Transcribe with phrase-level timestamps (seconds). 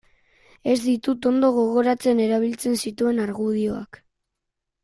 [0.71, 4.05] Ez ditut ondo gogoratzen erabiltzen zituen argudioak.